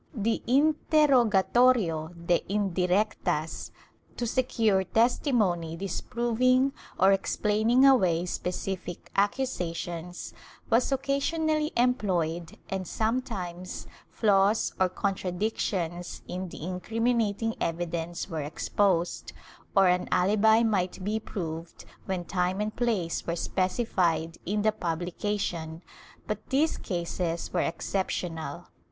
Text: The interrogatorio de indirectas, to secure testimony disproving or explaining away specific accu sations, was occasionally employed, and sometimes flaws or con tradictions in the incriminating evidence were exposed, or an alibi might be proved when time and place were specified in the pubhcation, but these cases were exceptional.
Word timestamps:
The 0.15 0.41
interrogatorio 0.47 2.15
de 2.25 2.43
indirectas, 2.49 3.69
to 4.17 4.25
secure 4.25 4.83
testimony 4.83 5.75
disproving 5.77 6.73
or 6.99 7.11
explaining 7.11 7.85
away 7.85 8.25
specific 8.25 9.11
accu 9.15 9.43
sations, 9.45 10.33
was 10.71 10.91
occasionally 10.91 11.71
employed, 11.77 12.57
and 12.67 12.87
sometimes 12.87 13.85
flaws 14.09 14.73
or 14.79 14.89
con 14.89 15.13
tradictions 15.13 16.21
in 16.27 16.49
the 16.49 16.63
incriminating 16.63 17.53
evidence 17.61 18.27
were 18.27 18.41
exposed, 18.41 19.33
or 19.75 19.87
an 19.87 20.09
alibi 20.11 20.63
might 20.63 21.03
be 21.03 21.19
proved 21.19 21.85
when 22.07 22.25
time 22.25 22.59
and 22.59 22.75
place 22.75 23.27
were 23.27 23.35
specified 23.35 24.39
in 24.47 24.63
the 24.63 24.71
pubhcation, 24.71 25.81
but 26.25 26.49
these 26.49 26.77
cases 26.79 27.53
were 27.53 27.61
exceptional. 27.61 28.65